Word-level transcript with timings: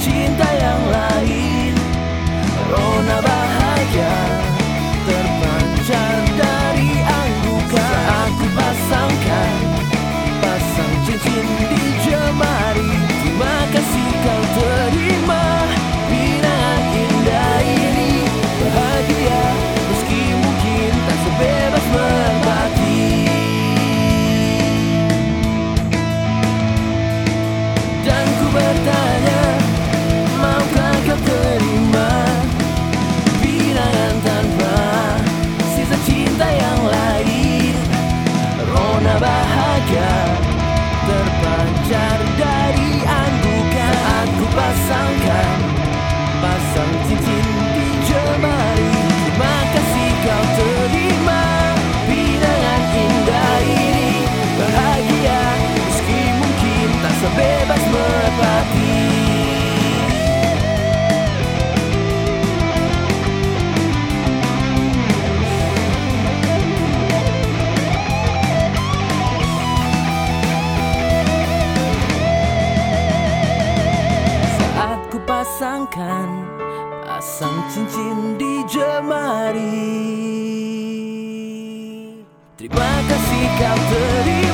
Chín 0.00 0.36
bahagia 39.18 40.14
terpancar 41.04 42.18
dari 42.38 42.92
anggukan. 43.04 43.92
Saat 43.92 44.28
ku 44.38 44.46
pasangkan, 44.54 45.58
pasang 46.40 46.92
cincin. 47.08 47.71
Pasangkan 75.92 76.30
Pasang 77.02 77.58
cincin 77.70 78.40
di 78.40 78.64
jemari. 78.66 79.84
Terima 82.56 82.92
kasih 83.06 83.44
kau 83.60 83.78
terima 83.92 84.51